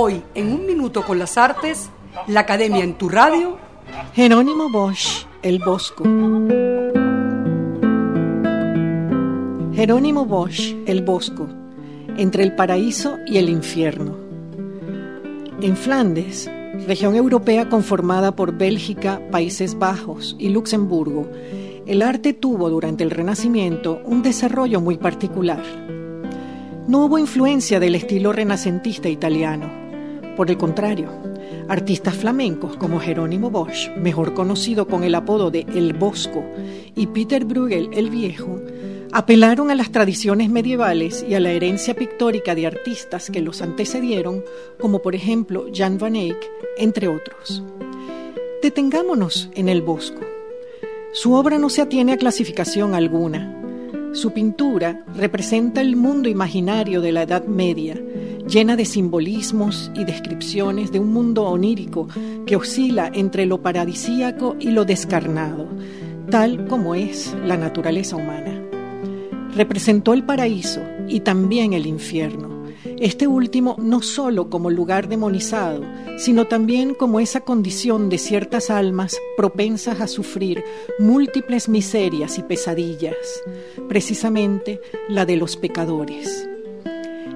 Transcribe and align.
Hoy, 0.00 0.22
en 0.36 0.52
un 0.52 0.64
minuto 0.64 1.02
con 1.02 1.18
las 1.18 1.36
artes, 1.36 1.90
la 2.28 2.38
Academia 2.38 2.84
en 2.84 2.94
tu 2.94 3.08
radio. 3.08 3.58
Jerónimo 4.14 4.70
Bosch, 4.70 5.26
El 5.42 5.58
Bosco. 5.58 6.04
Jerónimo 9.74 10.24
Bosch, 10.24 10.76
El 10.86 11.02
Bosco, 11.02 11.48
entre 12.16 12.44
el 12.44 12.54
paraíso 12.54 13.16
y 13.26 13.38
el 13.38 13.48
infierno. 13.48 14.16
En 15.60 15.76
Flandes, 15.76 16.48
región 16.86 17.16
europea 17.16 17.68
conformada 17.68 18.36
por 18.36 18.56
Bélgica, 18.56 19.20
Países 19.32 19.76
Bajos 19.80 20.36
y 20.38 20.50
Luxemburgo, 20.50 21.28
el 21.88 22.02
arte 22.02 22.34
tuvo 22.34 22.70
durante 22.70 23.02
el 23.02 23.10
Renacimiento 23.10 24.00
un 24.04 24.22
desarrollo 24.22 24.80
muy 24.80 24.96
particular. 24.96 25.64
No 26.86 27.04
hubo 27.04 27.18
influencia 27.18 27.80
del 27.80 27.96
estilo 27.96 28.32
renacentista 28.32 29.08
italiano. 29.08 29.87
Por 30.38 30.52
el 30.52 30.56
contrario, 30.56 31.10
artistas 31.66 32.14
flamencos 32.14 32.76
como 32.76 33.00
Jerónimo 33.00 33.50
Bosch, 33.50 33.90
mejor 33.96 34.34
conocido 34.34 34.86
con 34.86 35.02
el 35.02 35.16
apodo 35.16 35.50
de 35.50 35.66
El 35.74 35.94
Bosco, 35.94 36.44
y 36.94 37.08
Peter 37.08 37.44
Bruegel 37.44 37.90
el 37.92 38.08
Viejo, 38.08 38.60
apelaron 39.10 39.72
a 39.72 39.74
las 39.74 39.90
tradiciones 39.90 40.48
medievales 40.48 41.26
y 41.28 41.34
a 41.34 41.40
la 41.40 41.50
herencia 41.50 41.96
pictórica 41.96 42.54
de 42.54 42.68
artistas 42.68 43.30
que 43.30 43.40
los 43.40 43.62
antecedieron, 43.62 44.44
como 44.78 45.02
por 45.02 45.16
ejemplo 45.16 45.66
Jan 45.74 45.98
van 45.98 46.14
Eyck, 46.14 46.38
entre 46.76 47.08
otros. 47.08 47.64
Detengámonos 48.62 49.50
en 49.56 49.68
El 49.68 49.82
Bosco. 49.82 50.20
Su 51.10 51.32
obra 51.32 51.58
no 51.58 51.68
se 51.68 51.82
atiene 51.82 52.12
a 52.12 52.16
clasificación 52.16 52.94
alguna. 52.94 53.56
Su 54.12 54.30
pintura 54.30 55.04
representa 55.16 55.80
el 55.80 55.96
mundo 55.96 56.28
imaginario 56.28 57.00
de 57.00 57.10
la 57.10 57.22
Edad 57.22 57.44
Media, 57.46 58.00
llena 58.48 58.76
de 58.76 58.84
simbolismos 58.84 59.90
y 59.94 60.04
descripciones 60.04 60.90
de 60.90 60.98
un 60.98 61.12
mundo 61.12 61.44
onírico 61.44 62.08
que 62.46 62.56
oscila 62.56 63.10
entre 63.12 63.46
lo 63.46 63.62
paradisíaco 63.62 64.56
y 64.58 64.70
lo 64.70 64.84
descarnado, 64.84 65.68
tal 66.30 66.66
como 66.66 66.94
es 66.94 67.36
la 67.44 67.56
naturaleza 67.56 68.16
humana. 68.16 68.62
Representó 69.54 70.14
el 70.14 70.24
paraíso 70.24 70.80
y 71.08 71.20
también 71.20 71.72
el 71.72 71.86
infierno 71.86 72.58
este 73.00 73.28
último 73.28 73.76
no 73.78 74.02
sólo 74.02 74.50
como 74.50 74.70
lugar 74.70 75.08
demonizado, 75.08 75.84
sino 76.16 76.46
también 76.46 76.94
como 76.94 77.20
esa 77.20 77.40
condición 77.40 78.08
de 78.08 78.18
ciertas 78.18 78.70
almas 78.70 79.16
propensas 79.36 80.00
a 80.00 80.08
sufrir 80.08 80.64
múltiples 80.98 81.68
miserias 81.68 82.38
y 82.38 82.42
pesadillas, 82.42 83.14
precisamente 83.88 84.80
la 85.08 85.24
de 85.24 85.36
los 85.36 85.56
pecadores. 85.56 86.48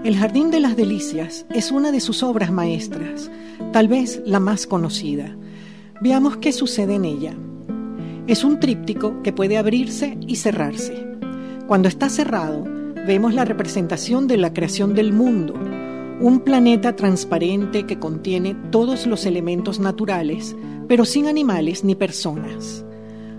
El 0.04 0.16
Jardín 0.16 0.50
de 0.50 0.58
las 0.58 0.76
Delicias 0.76 1.46
es 1.54 1.70
una 1.70 1.92
de 1.92 2.00
sus 2.00 2.24
obras 2.24 2.50
maestras, 2.50 3.30
tal 3.72 3.86
vez 3.86 4.20
la 4.26 4.40
más 4.40 4.66
conocida. 4.66 5.36
Veamos 6.00 6.38
qué 6.38 6.50
sucede 6.50 6.96
en 6.96 7.04
ella. 7.04 7.34
Es 8.26 8.42
un 8.42 8.58
tríptico 8.58 9.22
que 9.22 9.32
puede 9.32 9.58
abrirse 9.58 10.18
y 10.26 10.36
cerrarse. 10.36 11.06
Cuando 11.68 11.86
está 11.86 12.08
cerrado, 12.08 12.64
vemos 13.06 13.32
la 13.32 13.44
representación 13.44 14.26
de 14.26 14.38
la 14.38 14.52
creación 14.52 14.96
del 14.96 15.12
mundo, 15.12 15.54
un 16.20 16.40
planeta 16.40 16.96
transparente 16.96 17.86
que 17.86 18.00
contiene 18.00 18.56
todos 18.72 19.06
los 19.06 19.24
elementos 19.24 19.78
naturales, 19.78 20.56
pero 20.88 21.04
sin 21.04 21.28
animales 21.28 21.84
ni 21.84 21.94
personas. 21.94 22.84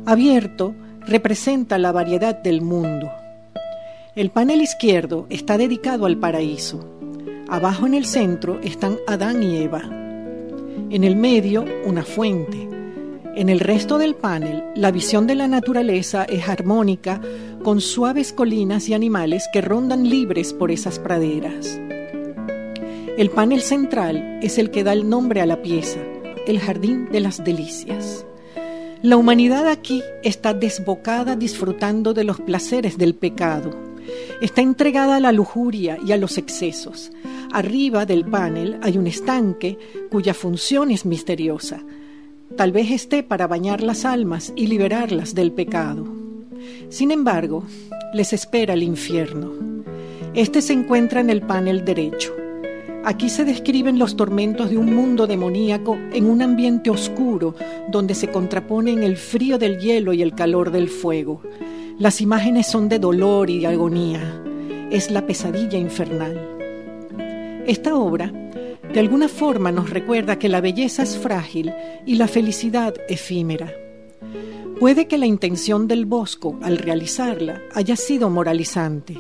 Abierto 0.06 0.74
representa 1.02 1.78
la 1.78 1.92
variedad 1.92 2.42
del 2.42 2.62
mundo. 2.62 3.10
El 4.16 4.30
panel 4.30 4.62
izquierdo 4.62 5.26
está 5.32 5.58
dedicado 5.58 6.06
al 6.06 6.18
paraíso. 6.18 6.88
Abajo 7.50 7.88
en 7.88 7.96
el 7.96 8.06
centro 8.06 8.60
están 8.62 8.98
Adán 9.08 9.42
y 9.42 9.58
Eva. 9.58 9.82
En 10.92 11.04
el 11.04 11.16
medio, 11.16 11.66
una 11.84 12.04
fuente. 12.04 12.70
En 13.36 13.50
el 13.50 13.60
resto 13.60 13.98
del 13.98 14.14
panel, 14.14 14.66
la 14.76 14.92
visión 14.92 15.26
de 15.26 15.34
la 15.34 15.48
naturaleza 15.48 16.26
es 16.26 16.48
armónica 16.48 17.22
con 17.64 17.82
suaves 17.82 18.34
colinas 18.34 18.88
y 18.88 18.94
animales 18.94 19.50
que 19.52 19.62
rondan 19.62 20.08
libres 20.08 20.54
por 20.54 20.70
esas 20.70 21.00
praderas. 21.00 21.82
El 23.18 23.32
panel 23.32 23.62
central 23.62 24.38
es 24.44 24.60
el 24.60 24.70
que 24.70 24.84
da 24.84 24.94
el 24.94 25.10
nombre 25.10 25.42
a 25.42 25.48
la 25.48 25.64
pieza, 25.64 26.00
el 26.46 26.60
Jardín 26.60 27.10
de 27.12 27.20
las 27.20 27.44
Delicias. 27.44 28.28
La 29.02 29.18
humanidad 29.18 29.68
aquí 29.68 30.04
está 30.22 30.54
desbocada 30.54 31.36
disfrutando 31.36 32.14
de 32.14 32.26
los 32.26 32.40
placeres 32.40 33.00
del 33.00 33.16
pecado. 33.16 33.93
Está 34.42 34.62
entregada 34.62 35.18
a 35.18 35.20
la 35.20 35.32
lujuria 35.32 35.98
y 36.06 36.12
a 36.12 36.18
los 36.18 36.38
excesos. 36.38 37.12
Arriba 37.52 38.06
del 38.06 38.26
panel 38.26 38.80
hay 38.82 38.98
un 38.98 39.08
estanque 39.08 39.78
cuya 40.10 40.34
función 40.34 40.92
es 40.92 41.06
misteriosa 41.06 41.84
Tal 42.58 42.72
vez 42.72 42.92
esté 42.92 43.24
para 43.24 43.48
bañar 43.48 43.82
las 43.82 44.06
almas 44.06 44.54
y 44.56 44.68
liberarlas 44.68 45.34
del 45.34 45.52
pecado. 45.52 46.06
Sin 46.90 47.10
embargo, 47.10 47.64
les 48.14 48.32
espera 48.32 48.76
el 48.76 48.84
infierno. 48.84 49.52
Este 50.36 50.62
se 50.62 50.74
encuentra 50.74 51.20
en 51.20 51.32
el 51.32 51.42
panel 51.42 51.84
derecho. 51.84 52.32
Aquí 53.06 53.30
se 53.30 53.44
describen 53.44 53.98
los 53.98 54.16
tormentos 54.16 54.70
de 54.70 54.78
un 54.78 54.94
mundo 54.94 55.26
demoníaco 55.26 55.98
en 56.14 56.30
un 56.30 56.44
ambiente 56.44 56.92
oscuro 56.92 57.56
donde 57.90 58.14
se 58.14 58.28
contraponen 58.28 59.02
el 59.02 59.18
frío 59.18 59.58
del 59.58 59.80
hielo 59.80 60.14
y 60.14 60.22
el 60.22 60.36
calor 60.36 60.70
del 60.72 60.90
fuego. 60.90 61.42
Las 62.00 62.22
imágenes 62.22 62.68
son 62.68 62.90
de 62.90 63.00
dolor 63.00 63.50
y 63.50 63.60
de 63.60 63.68
agonía. 63.68 64.44
Es 64.90 65.12
la 65.12 65.26
pesadilla 65.26 65.78
infernal. 65.78 66.40
Esta 67.68 67.96
obra 67.96 68.32
de 68.94 69.00
alguna 69.00 69.28
forma 69.28 69.72
nos 69.72 69.90
recuerda 69.90 70.38
que 70.38 70.50
la 70.50 70.62
belleza 70.62 71.04
es 71.04 71.18
frágil 71.18 71.74
y 72.06 72.16
la 72.16 72.28
felicidad 72.28 72.94
efímera. 73.08 73.72
Puede 74.80 75.08
que 75.08 75.18
la 75.18 75.26
intención 75.26 75.88
del 75.88 76.06
Bosco 76.06 76.60
al 76.62 76.78
realizarla 76.78 77.62
haya 77.74 77.96
sido 77.96 78.30
moralizante. 78.30 79.18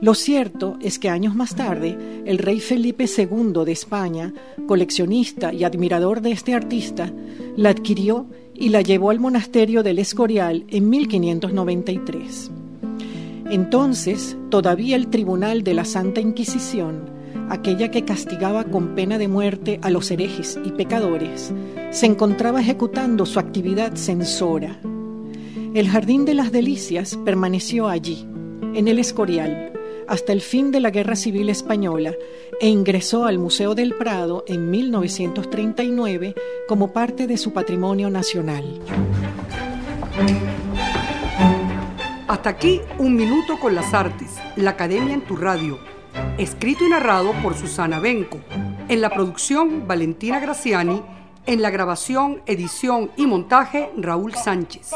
Lo 0.00 0.14
cierto 0.14 0.76
es 0.80 0.98
que 0.98 1.08
años 1.08 1.34
más 1.34 1.54
tarde, 1.56 1.96
el 2.24 2.38
rey 2.38 2.60
Felipe 2.60 3.06
II 3.06 3.64
de 3.64 3.72
España, 3.72 4.32
coleccionista 4.66 5.52
y 5.52 5.64
admirador 5.64 6.20
de 6.20 6.32
este 6.32 6.54
artista, 6.54 7.12
la 7.56 7.70
adquirió 7.70 8.26
y 8.58 8.70
la 8.70 8.82
llevó 8.82 9.10
al 9.10 9.20
monasterio 9.20 9.82
del 9.82 9.98
Escorial 9.98 10.64
en 10.68 10.90
1593. 10.90 12.50
Entonces, 13.50 14.36
todavía 14.50 14.96
el 14.96 15.08
Tribunal 15.08 15.62
de 15.62 15.74
la 15.74 15.84
Santa 15.84 16.20
Inquisición 16.20 17.18
aquella 17.48 17.90
que 17.90 18.04
castigaba 18.04 18.64
con 18.64 18.94
pena 18.94 19.18
de 19.18 19.28
muerte 19.28 19.78
a 19.82 19.90
los 19.90 20.10
herejes 20.10 20.58
y 20.64 20.72
pecadores, 20.72 21.52
se 21.90 22.06
encontraba 22.06 22.60
ejecutando 22.60 23.26
su 23.26 23.38
actividad 23.38 23.94
censora. 23.94 24.78
El 25.74 25.88
Jardín 25.88 26.24
de 26.24 26.34
las 26.34 26.52
Delicias 26.52 27.18
permaneció 27.24 27.88
allí, 27.88 28.26
en 28.74 28.88
el 28.88 28.98
Escorial, 28.98 29.72
hasta 30.08 30.32
el 30.32 30.40
fin 30.40 30.70
de 30.70 30.80
la 30.80 30.90
Guerra 30.90 31.16
Civil 31.16 31.48
Española 31.50 32.14
e 32.60 32.68
ingresó 32.68 33.26
al 33.26 33.38
Museo 33.38 33.74
del 33.74 33.94
Prado 33.94 34.44
en 34.46 34.70
1939 34.70 36.34
como 36.66 36.92
parte 36.92 37.26
de 37.26 37.36
su 37.36 37.52
patrimonio 37.52 38.10
nacional. 38.10 38.80
Hasta 42.26 42.50
aquí 42.50 42.80
un 42.98 43.14
minuto 43.14 43.58
con 43.60 43.74
las 43.74 43.94
artes, 43.94 44.36
la 44.56 44.70
Academia 44.70 45.14
en 45.14 45.22
tu 45.22 45.36
radio 45.36 45.78
escrito 46.38 46.84
y 46.84 46.88
narrado 46.88 47.32
por 47.42 47.56
Susana 47.56 47.98
Benco. 47.98 48.38
En 48.88 49.00
la 49.00 49.10
producción, 49.10 49.86
Valentina 49.86 50.40
Graciani. 50.40 51.02
En 51.46 51.62
la 51.62 51.70
grabación, 51.70 52.42
edición 52.46 53.10
y 53.16 53.26
montaje, 53.26 53.90
Raúl 53.96 54.34
Sánchez. 54.34 54.92